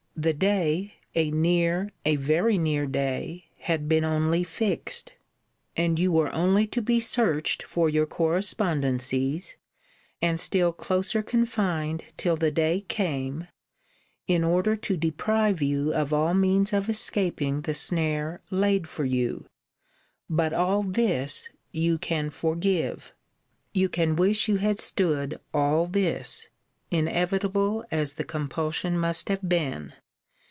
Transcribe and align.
The 0.17 0.33
day, 0.33 0.93
a 1.15 1.31
near, 1.31 1.89
a 2.05 2.15
very 2.15 2.59
near 2.59 2.85
day, 2.85 3.45
had 3.61 3.89
been 3.89 4.03
only 4.05 4.43
fixed! 4.43 5.13
And 5.75 5.97
you 5.97 6.11
were 6.11 6.31
only 6.31 6.67
to 6.67 6.81
be 6.83 6.99
searched 6.99 7.63
for 7.63 7.89
your 7.89 8.05
correspondencies, 8.05 9.55
and 10.21 10.39
still 10.39 10.73
closer 10.73 11.23
confined 11.23 12.03
till 12.17 12.35
the 12.35 12.51
day 12.51 12.81
came, 12.81 13.47
in 14.27 14.43
order 14.43 14.75
to 14.75 14.95
deprive 14.95 15.59
you 15.59 15.91
of 15.91 16.13
all 16.13 16.35
means 16.35 16.71
of 16.71 16.87
escaping 16.87 17.61
the 17.61 17.73
snare 17.73 18.41
laid 18.51 18.87
for 18.87 19.05
you! 19.05 19.47
But 20.29 20.53
all 20.53 20.83
this 20.83 21.49
you 21.71 21.97
can 21.97 22.29
forgive! 22.29 23.11
You 23.73 23.89
can 23.89 24.15
wish 24.15 24.47
you 24.47 24.57
had 24.57 24.77
stood 24.77 25.39
all 25.51 25.87
this; 25.87 26.47
inevitable 26.91 27.85
as 27.89 28.13
the 28.13 28.23
compulsion 28.23 28.99
must 28.99 29.27
have 29.29 29.49
been! 29.49 29.93